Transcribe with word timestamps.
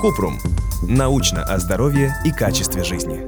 Купрум. 0.00 0.38
Научно 0.88 1.42
о 1.44 1.58
здоровье 1.58 2.14
и 2.24 2.30
качестве 2.30 2.82
жизни. 2.82 3.20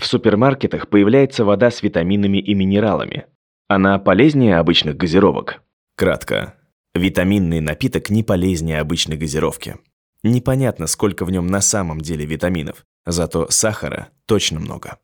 В 0.00 0.06
супермаркетах 0.06 0.88
появляется 0.88 1.44
вода 1.44 1.70
с 1.70 1.82
витаминами 1.82 2.38
и 2.38 2.54
минералами. 2.54 3.26
Она 3.68 3.98
полезнее 3.98 4.56
обычных 4.56 4.96
газировок? 4.96 5.62
Кратко. 5.96 6.54
Витаминный 6.94 7.60
напиток 7.60 8.08
не 8.08 8.22
полезнее 8.22 8.80
обычной 8.80 9.18
газировки. 9.18 9.76
Непонятно, 10.22 10.86
сколько 10.86 11.24
в 11.24 11.30
нем 11.30 11.46
на 11.46 11.60
самом 11.60 12.00
деле 12.00 12.24
витаминов, 12.24 12.86
зато 13.04 13.48
сахара 13.50 14.08
точно 14.26 14.60
много. 14.60 14.98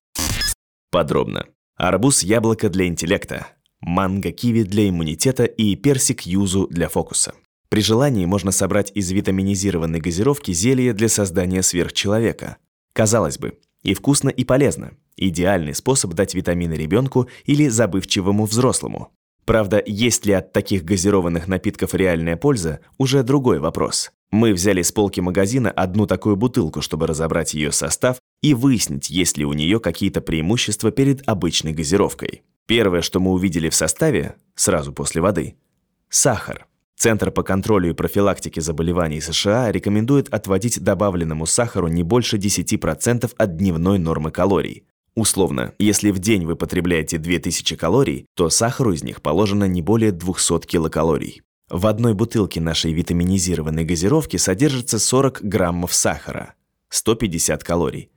Подробно. 0.90 1.46
Арбуз– 1.76 2.22
яблоко 2.22 2.70
для 2.70 2.86
интеллекта, 2.86 3.48
манго– 3.80 4.32
киви 4.32 4.62
для 4.62 4.88
иммунитета 4.88 5.44
и 5.44 5.76
персик– 5.76 6.22
юзу 6.22 6.66
для 6.68 6.88
фокуса. 6.88 7.34
При 7.68 7.80
желании 7.80 8.24
можно 8.26 8.52
собрать 8.52 8.92
из 8.94 9.10
витаминизированной 9.10 10.00
газировки 10.00 10.52
зелье 10.52 10.92
для 10.92 11.08
создания 11.08 11.62
сверхчеловека. 11.62 12.58
Казалось 12.92 13.38
бы, 13.38 13.58
и 13.82 13.94
вкусно, 13.94 14.28
и 14.28 14.44
полезно. 14.44 14.92
Идеальный 15.16 15.74
способ 15.74 16.14
дать 16.14 16.34
витамины 16.34 16.74
ребенку 16.74 17.28
или 17.44 17.68
забывчивому 17.68 18.46
взрослому. 18.46 19.12
Правда, 19.44 19.82
есть 19.84 20.24
ли 20.24 20.32
от 20.32 20.52
таких 20.52 20.84
газированных 20.84 21.48
напитков 21.48 21.94
реальная 21.94 22.36
польза, 22.36 22.80
уже 22.96 23.22
другой 23.22 23.58
вопрос. 23.58 24.10
Мы 24.30 24.52
взяли 24.52 24.82
с 24.82 24.90
полки 24.90 25.20
магазина 25.20 25.70
одну 25.70 26.06
такую 26.06 26.36
бутылку, 26.36 26.80
чтобы 26.80 27.06
разобрать 27.06 27.54
ее 27.54 27.70
состав 27.70 28.18
и 28.42 28.54
выяснить, 28.54 29.10
есть 29.10 29.36
ли 29.36 29.44
у 29.44 29.52
нее 29.52 29.80
какие-то 29.80 30.20
преимущества 30.22 30.90
перед 30.90 31.28
обычной 31.28 31.72
газировкой. 31.72 32.42
Первое, 32.66 33.02
что 33.02 33.20
мы 33.20 33.32
увидели 33.32 33.68
в 33.68 33.74
составе, 33.74 34.36
сразу 34.54 34.92
после 34.92 35.20
воды– 35.20 35.56
сахар. 36.08 36.66
Центр 36.96 37.30
по 37.30 37.42
контролю 37.42 37.90
и 37.90 37.92
профилактике 37.92 38.60
заболеваний 38.60 39.20
США 39.20 39.70
рекомендует 39.72 40.32
отводить 40.32 40.80
добавленному 40.80 41.46
сахару 41.46 41.88
не 41.88 42.02
больше 42.02 42.36
10% 42.36 43.32
от 43.36 43.56
дневной 43.56 43.98
нормы 43.98 44.30
калорий. 44.30 44.84
Условно, 45.14 45.74
если 45.78 46.10
в 46.10 46.18
день 46.18 46.44
вы 46.44 46.56
потребляете 46.56 47.18
2000 47.18 47.76
калорий, 47.76 48.26
то 48.34 48.50
сахару 48.50 48.92
из 48.92 49.04
них 49.04 49.22
положено 49.22 49.64
не 49.64 49.80
более 49.80 50.12
200 50.12 50.66
килокалорий. 50.66 51.42
В 51.70 51.86
одной 51.86 52.14
бутылке 52.14 52.60
нашей 52.60 52.92
витаминизированной 52.92 53.84
газировки 53.84 54.36
содержится 54.36 54.98
40 54.98 55.42
граммов 55.42 55.94
сахара, 55.94 56.54
150 56.90 57.62
калорий. 57.64 58.10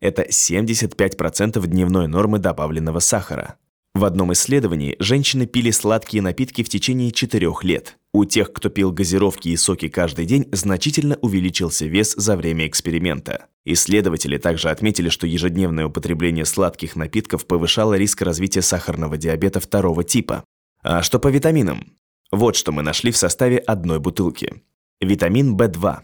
Это 0.00 0.22
75% 0.22 1.66
дневной 1.66 2.08
нормы 2.08 2.38
добавленного 2.38 3.00
сахара. 3.00 3.56
В 3.94 4.04
одном 4.04 4.32
исследовании 4.32 4.96
женщины 4.98 5.46
пили 5.46 5.70
сладкие 5.70 6.22
напитки 6.22 6.62
в 6.62 6.68
течение 6.68 7.10
4 7.10 7.52
лет. 7.62 7.96
У 8.16 8.24
тех, 8.24 8.52
кто 8.52 8.68
пил 8.68 8.92
газировки 8.92 9.48
и 9.48 9.56
соки 9.56 9.88
каждый 9.88 10.24
день, 10.24 10.48
значительно 10.52 11.18
увеличился 11.20 11.86
вес 11.86 12.14
за 12.16 12.36
время 12.36 12.68
эксперимента. 12.68 13.46
Исследователи 13.64 14.38
также 14.38 14.70
отметили, 14.70 15.08
что 15.08 15.26
ежедневное 15.26 15.86
употребление 15.86 16.44
сладких 16.44 16.94
напитков 16.94 17.44
повышало 17.44 17.94
риск 17.94 18.22
развития 18.22 18.62
сахарного 18.62 19.16
диабета 19.16 19.58
второго 19.58 20.04
типа. 20.04 20.44
А 20.84 21.02
что 21.02 21.18
по 21.18 21.26
витаминам? 21.26 21.96
Вот 22.30 22.54
что 22.54 22.70
мы 22.70 22.82
нашли 22.82 23.10
в 23.10 23.16
составе 23.16 23.58
одной 23.58 23.98
бутылки. 23.98 24.62
Витамин 25.00 25.56
В2 25.56 26.02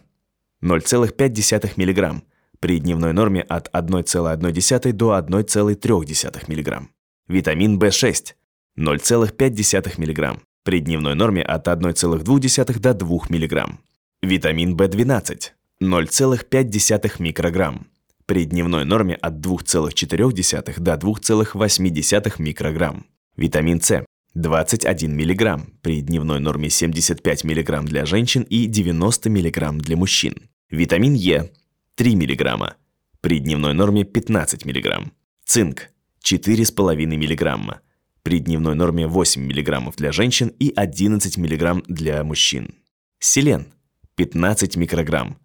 0,5 0.65 1.73
мг 1.77 2.23
при 2.59 2.81
дневной 2.81 3.13
норме 3.13 3.43
от 3.43 3.69
1,1 3.73 4.93
до 4.95 5.17
1,3 5.17 6.45
мг. 6.49 6.89
Витамин 7.29 7.79
В6 7.79 8.35
0,5 8.77 9.95
мг 9.97 10.41
при 10.65 10.81
дневной 10.81 11.15
норме 11.15 11.43
от 11.43 11.67
1,2 11.67 12.79
до 12.79 12.95
2 12.95 13.19
мг. 13.31 13.79
Витамин 14.23 14.77
В12 14.77 15.51
0,5 15.83 17.23
микрограмм 17.23 17.87
при 18.27 18.45
дневной 18.45 18.85
норме 18.85 19.15
от 19.15 19.35
2,4 19.35 20.81
до 20.81 20.93
2,8 20.93 22.43
микрограмм. 22.43 23.05
Витамин 23.37 23.81
С 23.81 24.05
21 24.35 25.17
мг 25.17 25.67
при 25.83 26.03
дневной 26.03 26.41
норме 26.41 26.71
75 26.71 27.45
мг 27.45 27.85
для 27.85 28.05
женщин 28.05 28.43
и 28.43 28.67
90 28.67 29.31
мг 29.31 29.73
для 29.79 29.97
мужчин. 29.97 30.35
Витамин 30.71 31.15
Е 31.15 31.51
3 31.97 32.17
мг 32.17 32.77
при 33.21 33.41
дневной 33.41 33.75
норме 33.75 34.05
15 34.05 34.65
мг. 34.67 35.11
Цинк 35.45 35.89
4,5 36.23 37.07
мг, 37.07 37.81
при 38.23 38.39
дневной 38.39 38.75
норме 38.75 39.07
8 39.07 39.43
мг 39.43 39.95
для 39.97 40.13
женщин 40.13 40.49
и 40.59 40.73
11 40.75 41.39
мг 41.39 41.83
для 41.89 42.23
мужчин. 42.25 42.75
Селен– 43.19 43.73
15 44.17 44.77
микрограмм, 44.77 45.39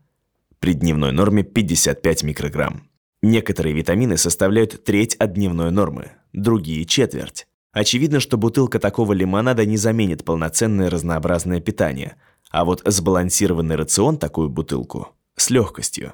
при 0.60 0.74
дневной 0.74 1.12
норме 1.12 1.44
55 1.44 2.24
микрограмм. 2.24 2.90
Некоторые 3.22 3.76
витамины 3.76 4.18
составляют 4.18 4.84
треть 4.84 5.16
от 5.16 5.34
дневной 5.34 5.72
нормы, 5.72 6.12
другие– 6.34 6.86
четверть. 6.86 7.48
Очевидно, 7.72 8.20
что 8.20 8.38
бутылка 8.38 8.80
такого 8.80 9.14
лимонада 9.14 9.66
не 9.66 9.78
заменит 9.78 10.24
полноценное 10.24 10.90
разнообразное 10.90 11.60
питание, 11.60 12.16
а 12.50 12.66
вот 12.66 12.82
сбалансированный 12.86 13.76
рацион 13.76 14.18
такую 14.18 14.50
бутылку– 14.50 15.10
с 15.36 15.50
легкостью. 15.50 16.14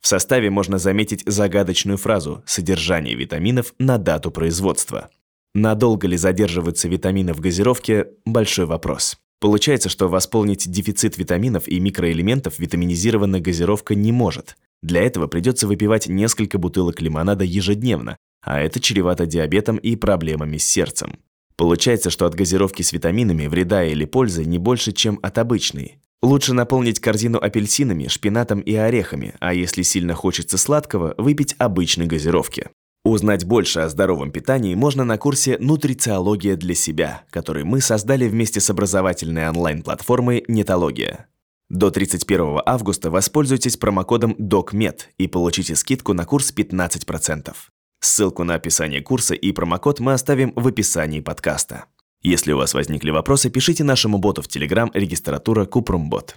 В 0.00 0.08
составе 0.08 0.50
можно 0.50 0.78
заметить 0.78 1.22
загадочную 1.26 1.96
фразу 1.96 2.42
«содержание 2.44 3.14
витаминов 3.14 3.72
на 3.78 3.98
дату 3.98 4.30
производства». 4.30 5.10
Надолго 5.54 6.06
ли 6.06 6.16
задерживаются 6.16 6.88
витамины 6.88 7.34
в 7.34 7.40
газировке– 7.40 8.06
большой 8.24 8.64
вопрос. 8.64 9.18
Получается, 9.38 9.88
что 9.88 10.08
восполнить 10.08 10.70
дефицит 10.70 11.18
витаминов 11.18 11.68
и 11.68 11.78
микроэлементов 11.78 12.58
витаминизированная 12.58 13.40
газировка 13.40 13.94
не 13.94 14.12
может. 14.12 14.56
Для 14.82 15.02
этого 15.02 15.26
придется 15.26 15.66
выпивать 15.66 16.08
несколько 16.08 16.58
бутылок 16.58 17.02
лимонада 17.02 17.44
ежедневно, 17.44 18.16
а 18.42 18.60
это 18.60 18.80
чревато 18.80 19.26
диабетом 19.26 19.76
и 19.76 19.94
проблемами 19.94 20.56
с 20.56 20.64
сердцем. 20.64 21.18
Получается, 21.56 22.08
что 22.08 22.24
от 22.24 22.34
газировки 22.34 22.82
с 22.82 22.92
витаминами 22.92 23.46
вреда 23.46 23.84
или 23.84 24.04
пользы 24.06 24.44
не 24.44 24.58
больше, 24.58 24.92
чем 24.92 25.18
от 25.22 25.36
обычной. 25.38 25.98
Лучше 26.22 26.54
наполнить 26.54 27.00
корзину 27.00 27.38
апельсинами, 27.38 28.08
шпинатом 28.08 28.60
и 28.60 28.74
орехами, 28.74 29.34
а 29.40 29.52
если 29.52 29.82
сильно 29.82 30.14
хочется 30.14 30.56
сладкого, 30.56 31.14
выпить 31.18 31.56
обычной 31.58 32.06
газировки. 32.06 32.68
Узнать 33.04 33.44
больше 33.44 33.80
о 33.80 33.88
здоровом 33.88 34.30
питании 34.30 34.76
можно 34.76 35.02
на 35.02 35.18
курсе 35.18 35.58
«Нутрициология 35.58 36.54
для 36.54 36.76
себя», 36.76 37.24
который 37.30 37.64
мы 37.64 37.80
создали 37.80 38.28
вместе 38.28 38.60
с 38.60 38.70
образовательной 38.70 39.48
онлайн-платформой 39.48 40.44
«Нетология». 40.46 41.26
До 41.68 41.90
31 41.90 42.60
августа 42.64 43.10
воспользуйтесь 43.10 43.76
промокодом 43.76 44.36
DOCMED 44.38 45.00
и 45.18 45.26
получите 45.26 45.74
скидку 45.74 46.12
на 46.12 46.24
курс 46.24 46.54
15%. 46.54 47.52
Ссылку 47.98 48.44
на 48.44 48.54
описание 48.54 49.00
курса 49.00 49.34
и 49.34 49.50
промокод 49.50 49.98
мы 49.98 50.12
оставим 50.12 50.52
в 50.54 50.68
описании 50.68 51.20
подкаста. 51.20 51.86
Если 52.22 52.52
у 52.52 52.58
вас 52.58 52.72
возникли 52.72 53.10
вопросы, 53.10 53.50
пишите 53.50 53.82
нашему 53.82 54.18
боту 54.18 54.42
в 54.42 54.46
Telegram 54.46 54.88
регистратура 54.94 55.64
Купрумбот. 55.64 56.36